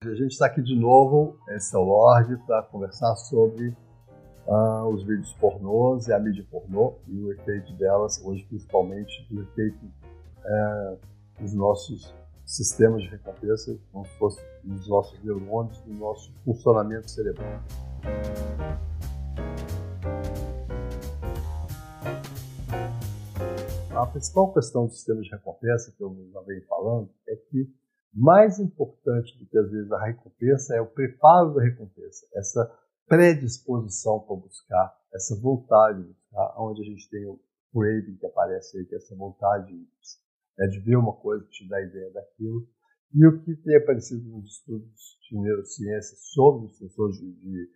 [0.00, 3.76] A gente está aqui de novo, esse é o Lorde, para conversar sobre
[4.46, 9.42] uh, os vídeos pornôs e a mídia pornô e o efeito delas, hoje principalmente o
[9.42, 10.98] efeito uh,
[11.40, 12.14] dos nossos
[12.46, 17.60] sistemas de recompensa, como se fosse nos nossos neurônios, no nosso funcionamento cerebral.
[23.96, 27.68] A principal questão do sistema de recompensa que eu já venho falando é que
[28.12, 32.70] mais importante do que às vezes a recompensa é o preparo da recompensa, essa
[33.06, 37.40] predisposição para buscar, essa vontade de buscar, onde a gente tem o
[37.72, 39.72] craving que aparece aí, que é essa vontade
[40.58, 42.68] né, de ver uma coisa que te dá ideia daquilo.
[43.14, 47.70] E o que tem aparecido nos estudos de neurociência sobre os sensores de, de,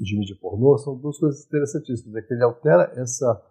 [0.00, 2.14] de mídia pornô são duas coisas interessantíssimas.
[2.14, 3.42] É que ele altera essa,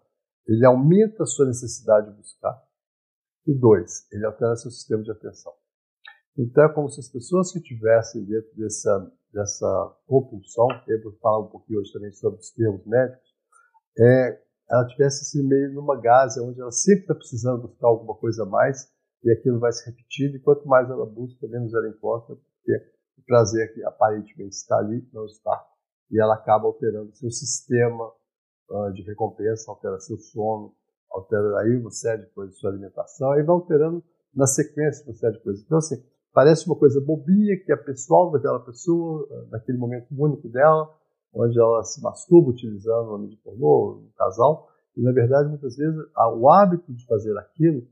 [0.48, 2.66] ele aumenta a sua necessidade de buscar
[3.48, 5.54] e dois, ele altera seu sistema de atenção.
[6.38, 11.40] Então é como se as pessoas que tivessem dentro dessa, dessa compulsão, eu vou falar
[11.42, 13.30] um pouquinho hoje também sobre os termos médicos,
[13.98, 18.44] é, ela tivesse esse meio numa gase onde ela sempre está precisando buscar alguma coisa
[18.44, 18.92] a mais
[19.24, 23.24] e aquilo vai se repetindo e quanto mais ela busca, menos ela encontra, porque o
[23.26, 25.66] prazer que aparentemente está ali não está.
[26.12, 28.12] E ela acaba alterando seu sistema
[28.70, 30.76] uh, de recompensa, altera seu sono,
[31.16, 35.38] altera aí uma série de coisas, sua alimentação, aí vai alterando na sequência uma série
[35.38, 35.64] de coisas.
[35.64, 35.96] Então, assim,
[36.34, 40.94] parece uma coisa bobinha que é pessoal daquela pessoa, naquele momento único dela,
[41.34, 46.00] onde ela se masturba utilizando o de pornô, um casal, e na verdade, muitas vezes,
[46.38, 47.86] o hábito de fazer aquilo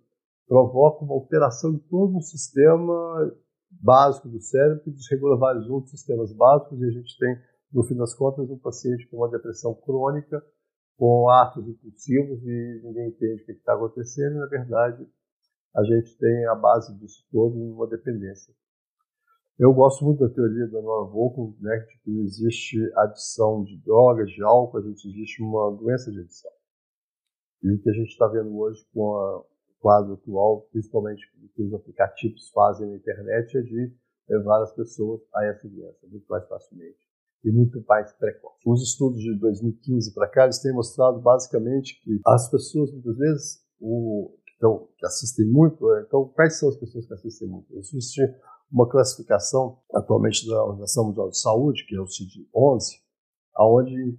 [0.48, 3.34] provoca uma alteração em todo um sistema
[3.72, 7.38] básico do cérebro que desregula vários outros sistemas básicos e a gente tem,
[7.72, 10.44] no fim das contas, um paciente com uma depressão crônica
[10.98, 15.08] com atos impulsivos e ninguém entende o que está acontecendo, e na verdade
[15.76, 18.54] a gente tem a base disso todo uma dependência.
[19.58, 24.30] Eu gosto muito da teoria da Nora Volkow, né, que não existe adição de drogas,
[24.32, 26.52] de álcool, a gente existe uma doença de adição.
[27.64, 29.46] E o que a gente está vendo hoje com a, o
[29.80, 33.94] quadro atual, principalmente o que os aplicativos fazem na internet, é de
[34.28, 37.13] levar as pessoas a essa doença muito mais facilmente
[37.44, 38.58] e muito mais precoce.
[38.66, 43.64] Os estudos de 2015 para cá eles têm mostrado basicamente que as pessoas muitas vezes
[43.80, 47.76] o, que, estão, que assistem muito, é, então quais são as pessoas que assistem muito?
[47.78, 48.22] Existe
[48.72, 53.04] uma classificação atualmente da Organização Mundial de Saúde, que é o CID-11,
[53.56, 54.18] aonde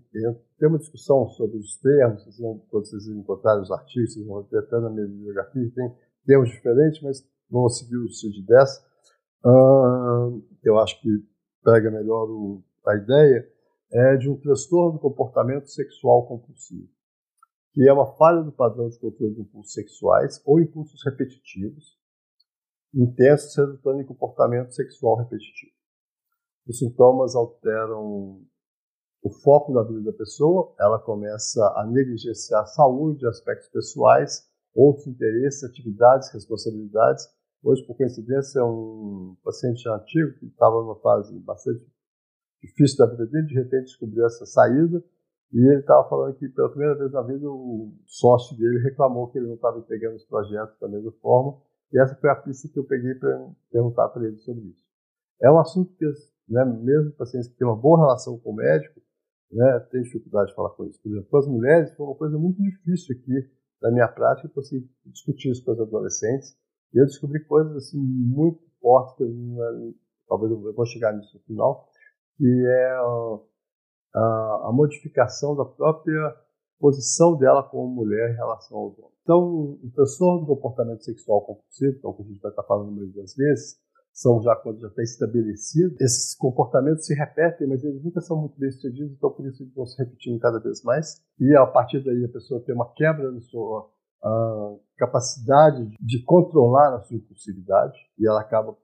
[0.58, 4.42] tem uma discussão sobre os termos, vocês vão, quando vocês encontrarem os artigos, vocês vão
[4.44, 5.92] ver até na minha bibliografia, tem
[6.24, 8.80] termos diferentes, mas vamos seguir o CID-10,
[9.44, 11.08] uh, eu acho que
[11.64, 13.48] pega melhor o a ideia
[13.92, 16.88] é de um transtorno do comportamento sexual compulsivo,
[17.72, 21.98] que é uma falha do padrão de controle de impulsos sexuais ou impulsos repetitivos,
[22.94, 25.72] intensos, resultando em comportamento sexual repetitivo.
[26.66, 28.42] Os sintomas alteram
[29.22, 35.06] o foco da vida da pessoa, ela começa a negligenciar a saúde, aspectos pessoais, outros
[35.06, 37.26] interesses, atividades, responsabilidades.
[37.62, 41.80] Hoje, por coincidência, um paciente antigo que estava numa fase bastante
[42.64, 45.02] difícil da vida dele, de repente descobriu essa saída
[45.52, 49.38] e ele estava falando que pela primeira vez na vida o sócio dele reclamou que
[49.38, 51.56] ele não estava entregando os projetos da mesma forma
[51.92, 54.84] e essa foi a pista que eu peguei para perguntar para ele sobre isso.
[55.40, 56.06] É um assunto que,
[56.48, 59.00] né, mesmo pacientes que têm uma boa relação com o médico,
[59.52, 61.00] né, tem dificuldade de falar com isso.
[61.00, 63.48] Por exemplo, com as mulheres foi uma coisa muito difícil aqui
[63.80, 66.56] na minha prática, eu consegui discutir isso com os adolescentes
[66.92, 69.94] e eu descobri coisas assim muito fortes que eu não,
[70.26, 71.88] talvez eu vou chegar nisso no final,
[72.36, 72.90] que é
[74.14, 76.34] a, a, modificação da própria
[76.78, 79.14] posição dela como mulher em relação aos homens.
[79.22, 79.40] Então,
[79.82, 82.92] o transtorno do comportamento sexual compulsivo, que é o que a gente vai estar falando
[82.92, 83.76] muitas vezes,
[84.12, 85.96] são já quando já está estabelecido.
[86.00, 89.74] Esses comportamentos se repetem, mas eles nunca são muito bem sucedidos, então por isso eles
[89.74, 91.20] vão se repetindo cada vez mais.
[91.40, 93.90] E a partir daí a pessoa tem uma quebra na sua
[94.96, 98.74] capacidade de controlar a sua impulsividade e ela acaba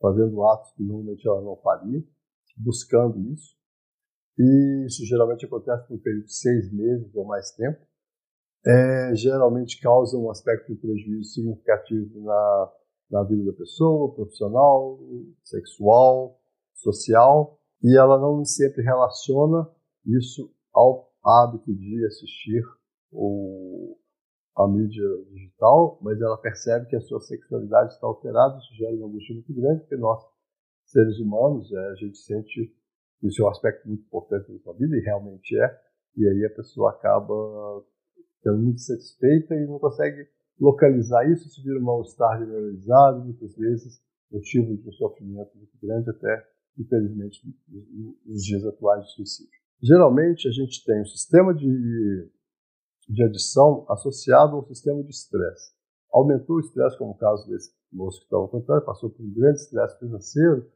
[0.00, 2.04] fazendo atos que normalmente ela não faria
[2.62, 3.56] buscando isso.
[4.38, 7.78] E isso geralmente acontece por um período de seis meses ou mais tempo.
[8.66, 12.72] É, geralmente causa um aspecto de prejuízo significativo na,
[13.10, 14.98] na vida da pessoa, profissional,
[15.42, 16.38] sexual,
[16.74, 19.68] social, e ela não sempre relaciona
[20.06, 22.62] isso ao hábito de assistir
[23.10, 23.96] o,
[24.56, 29.06] a mídia digital, mas ela percebe que a sua sexualidade está alterada, isso gera uma
[29.06, 30.22] angústia muito grande, porque nós
[30.90, 32.74] seres humanos, é, a gente sente
[33.22, 35.80] isso é um aspecto muito importante da sua vida e realmente é,
[36.16, 37.84] e aí a pessoa acaba
[38.36, 40.26] ficando muito satisfeita e não consegue
[40.58, 44.00] localizar isso, se vira um mal-estar generalizado, muitas vezes
[44.30, 46.46] motivo de um sofrimento muito grande, até,
[46.78, 47.40] infelizmente,
[48.24, 49.60] nos dias atuais de suicídio.
[49.82, 52.30] Geralmente, a gente tem um sistema de,
[53.08, 55.72] de adição associado ao sistema de estresse.
[56.12, 59.58] Aumentou o estresse, como o caso desse moço que estava contando, passou por um grande
[59.58, 60.70] estresse financeiro,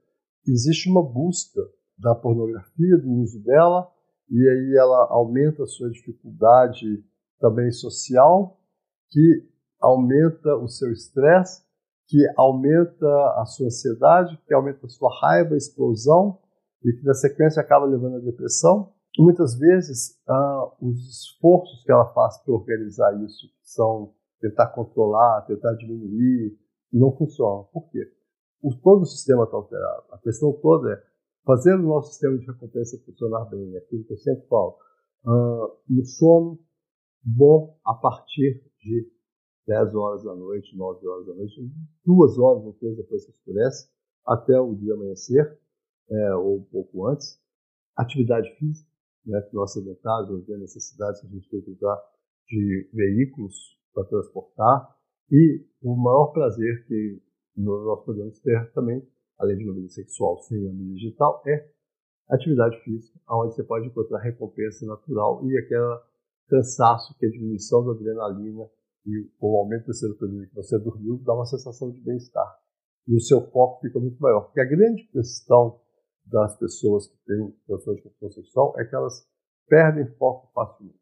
[0.52, 1.60] existe uma busca
[1.98, 3.88] da pornografia, do uso dela,
[4.30, 7.04] e aí ela aumenta a sua dificuldade
[7.38, 8.58] também social,
[9.10, 9.48] que
[9.80, 11.62] aumenta o seu estresse,
[12.06, 13.06] que aumenta
[13.36, 16.38] a sua ansiedade, que aumenta a sua raiva, a explosão,
[16.82, 18.92] e que na sequência acaba levando à depressão.
[19.18, 24.66] E muitas vezes ah, os esforços que ela faz para organizar isso, que são tentar
[24.68, 26.58] controlar, tentar diminuir,
[26.92, 27.68] não funcionam.
[27.72, 28.12] Por quê?
[28.64, 30.04] O, todo o sistema está alterado.
[30.10, 31.02] A questão toda é
[31.44, 33.74] fazer o nosso sistema de recompensa funcionar bem.
[33.74, 34.78] É aquilo que eu sempre falo.
[35.22, 36.58] Uh, um sono
[37.22, 39.06] bom a partir de
[39.66, 41.60] 10 horas da noite, 9 horas da noite,
[42.06, 43.90] duas horas no tempo depois que escurece,
[44.26, 45.58] até o dia amanhecer,
[46.10, 47.38] é, ou um pouco antes.
[47.94, 48.90] Atividade física,
[49.26, 51.98] né, que nós vamos ver a necessidade que a gente tem que usar
[52.48, 53.54] de veículos
[53.92, 54.96] para transportar,
[55.30, 57.22] e o maior prazer que
[57.56, 59.06] nós podemos ter também,
[59.38, 61.70] além de uma vida sexual sem a mídia digital, é
[62.28, 66.00] atividade física, onde você pode encontrar recompensa natural e aquele
[66.48, 68.68] cansaço que é a diminuição da adrenalina
[69.06, 72.58] e o aumento da serotonina que você dormiu dá uma sensação de bem-estar.
[73.06, 74.44] E o seu foco fica muito maior.
[74.44, 75.78] Porque a grande questão
[76.24, 79.28] das pessoas que têm transtorno de compulsão sexual é que elas
[79.68, 80.98] perdem foco facilmente.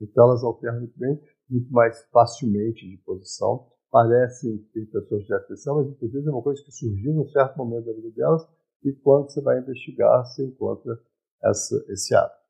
[0.00, 1.18] Então elas alternam muito bem,
[1.48, 3.71] muito mais facilmente de posição.
[3.92, 7.58] Parecem ter pessoas de atenção, mas muitas vezes é uma coisa que surgiu num certo
[7.58, 8.42] momento da vida delas
[8.82, 10.98] e quando você vai investigar, você encontra
[11.44, 12.40] essa, esse hábito.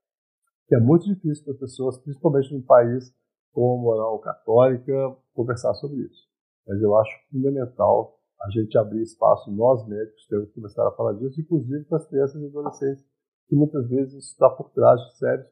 [0.68, 3.12] Que é muito difícil para pessoas, principalmente num país
[3.52, 4.94] com moral católica,
[5.34, 6.28] conversar sobre isso.
[6.64, 11.14] Mas eu acho fundamental a gente abrir espaço, nós médicos temos que começar a falar
[11.14, 13.04] disso, inclusive para as crianças e adolescentes,
[13.48, 15.50] que muitas vezes está por trás de sérias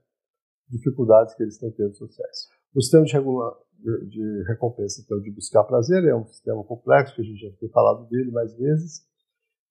[0.69, 2.49] dificuldades que eles estão tendo sociais.
[2.75, 7.15] O sistema de, regula de, de recompensa, então, de buscar prazer, é um sistema complexo,
[7.15, 9.05] que a gente já tem falado dele mais vezes,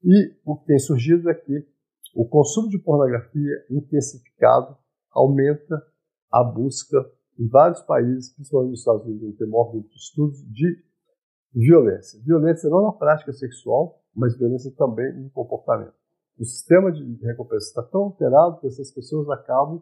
[0.03, 1.67] e o que tem surgido é que
[2.15, 4.77] o consumo de pornografia intensificado
[5.11, 5.81] aumenta
[6.31, 6.97] a busca
[7.39, 10.83] em vários países, principalmente nos Estados Unidos, tem maior grupo de estudos de
[11.53, 12.21] violência.
[12.23, 15.93] Violência não na prática sexual, mas violência também no comportamento.
[16.37, 19.81] O sistema de recompensa está tão alterado que essas pessoas acabam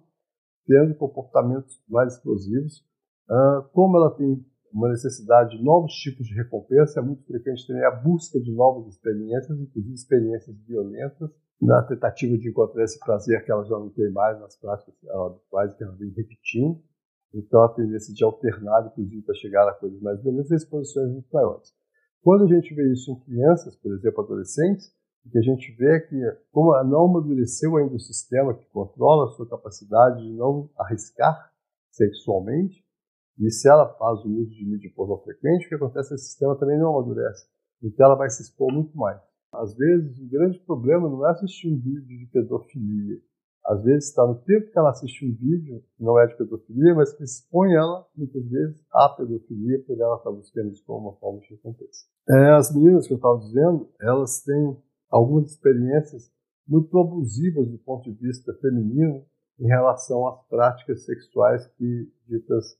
[0.66, 2.86] tendo comportamentos mais explosivos.
[3.30, 7.84] Uh, como ela tem uma necessidade de novos tipos de recompensa, é muito frequente também
[7.84, 11.30] a busca de novas experiências, inclusive experiências violentas,
[11.60, 15.74] na tentativa de encontrar esse prazer que ela já não tem mais nas práticas habituais,
[15.74, 16.80] que ela vem repetindo.
[17.34, 21.74] Então, a tendência de alternar, inclusive, para chegar a coisas mais violentas, exposições muito maiores.
[22.22, 24.94] Quando a gente vê isso em crianças, por exemplo, adolescentes,
[25.26, 26.16] o que a gente vê é que,
[26.52, 31.52] como não amadureceu ainda o sistema que controla a sua capacidade de não arriscar
[31.92, 32.87] sexualmente,
[33.40, 36.16] e se ela faz o uso de mídia pornô frequente, o que acontece é que
[36.16, 37.48] esse sistema também não amadurece.
[37.84, 39.22] Então ela vai se expor muito mais.
[39.54, 43.20] Às vezes, o grande problema não é assistir um vídeo de pedofilia,
[43.68, 46.96] às vezes está no tempo que ela assiste um vídeo, que não é de pedofilia,
[46.96, 51.18] mas que expõe ela, muitas vezes, à pedofilia, por ela estar buscando isso como uma
[51.18, 52.06] forma de recompensa.
[52.30, 54.78] É, as meninas que eu estava dizendo, elas têm
[55.10, 56.32] algumas experiências
[56.66, 59.26] muito abusivas do ponto de vista feminino
[59.60, 62.78] em relação às práticas sexuais que ditas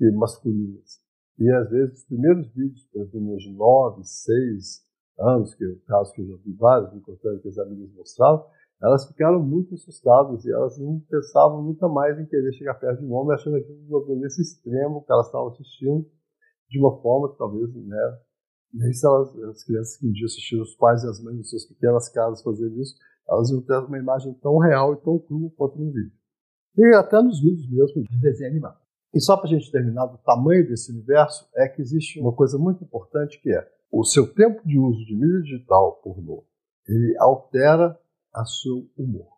[0.00, 0.98] que masculinas.
[1.38, 4.82] E às vezes os primeiros vídeos para as meninas de 9, 6
[5.18, 7.92] anos, que é o caso que eu já vi vários, me contando que as amigas
[7.92, 8.46] mostravam,
[8.82, 13.06] elas ficaram muito assustadas e elas não pensavam nunca mais em querer chegar perto de
[13.06, 16.06] um homem, achando aquilo uma violência extrema que elas estavam assistindo
[16.70, 18.18] de uma forma que talvez, né,
[18.72, 21.50] nem se elas, as crianças que um dia assistiram os pais e as mães nas
[21.50, 22.94] suas pequenas casas fazerem isso,
[23.28, 26.12] elas iam ter uma imagem tão real e tão crua quanto no vídeo.
[26.78, 28.78] E até nos vídeos mesmo de desenho animado.
[29.12, 32.56] E só para a gente terminar do tamanho desse universo, é que existe uma coisa
[32.58, 36.44] muito importante que é o seu tempo de uso de mídia digital pornô,
[36.86, 37.98] ele altera
[38.32, 39.28] a seu humor.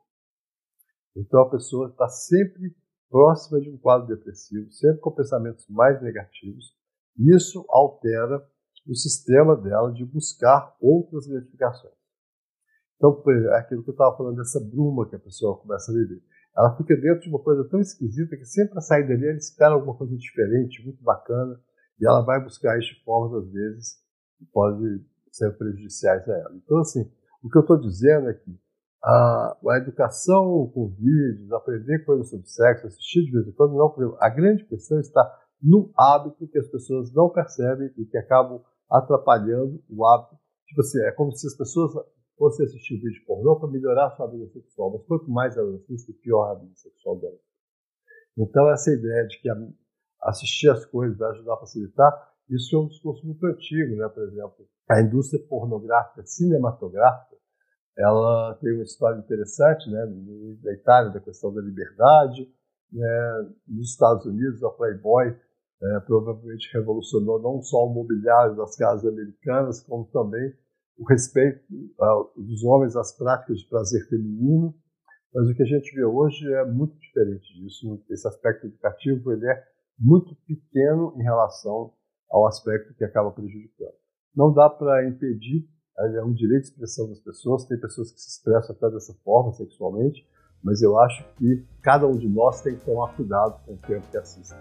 [1.16, 2.74] Então a pessoa está sempre
[3.10, 6.74] próxima de um quadro depressivo, sempre com pensamentos mais negativos.
[7.18, 8.46] Isso altera
[8.86, 11.94] o sistema dela de buscar outras gratificações.
[12.96, 16.22] Então, é aquilo que eu estava falando dessa bruma que a pessoa começa a viver.
[16.56, 19.96] Ela fica dentro de uma coisa tão esquisita que sempre a sair ela espera alguma
[19.96, 21.58] coisa diferente, muito bacana,
[21.98, 23.96] e ela vai buscar de formas, às vezes,
[24.38, 26.54] que podem ser prejudiciais a ela.
[26.56, 27.10] Então, assim,
[27.42, 28.58] o que eu estou dizendo é que
[29.02, 33.80] a, a educação com vídeos, aprender coisas sobre sexo, assistir de vez em quando, não
[33.80, 34.18] é o problema.
[34.20, 39.82] A grande questão está no hábito que as pessoas não percebem e que acabam atrapalhando
[39.88, 40.36] o hábito
[40.72, 41.92] Tipo assim, é como se as pessoas
[42.42, 46.12] fossem assistir vídeo pornô para melhorar a sua vida sexual, mas quanto mais elas assistem,
[46.16, 47.38] pior a vida sexual delas.
[48.36, 49.48] Então, essa ideia de que
[50.22, 54.08] assistir as coisas vai ajudar a facilitar, isso é um discurso muito antigo, né?
[54.08, 57.36] Por exemplo, a indústria pornográfica cinematográfica,
[57.96, 60.04] ela tem uma história interessante, né?
[60.64, 62.52] Na Itália, da questão da liberdade,
[62.90, 63.50] né?
[63.68, 69.80] nos Estados Unidos, a Playboy é, provavelmente revolucionou não só o mobiliário das casas americanas,
[69.80, 70.52] como também
[70.98, 71.64] o respeito
[72.36, 74.74] dos homens às práticas de prazer feminino.
[75.34, 78.02] Mas o que a gente vê hoje é muito diferente disso.
[78.10, 79.64] Esse aspecto educativo ele é
[79.98, 81.92] muito pequeno em relação
[82.30, 83.94] ao aspecto que acaba prejudicando.
[84.34, 85.68] Não dá para impedir,
[85.98, 89.52] é um direito de expressão das pessoas, tem pessoas que se expressam até dessa forma
[89.52, 90.26] sexualmente,
[90.62, 94.06] mas eu acho que cada um de nós tem que tomar cuidado com o tempo
[94.10, 94.54] que assiste.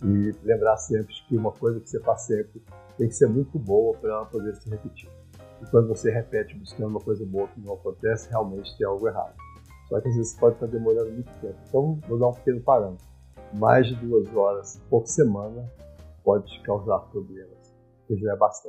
[0.00, 2.62] E lembrar sempre que uma coisa que você faz sempre
[2.96, 5.10] tem que ser muito boa para ela poder se repetir.
[5.62, 9.34] E quando você repete buscando uma coisa boa que não acontece, realmente tem algo errado.
[9.88, 11.56] Só que às vezes pode estar demorando muito tempo.
[11.68, 13.06] Então, vou dar um pequeno parâmetro.
[13.54, 15.70] Mais de duas horas por semana
[16.22, 17.74] pode causar problemas,
[18.06, 18.66] que já é bastante.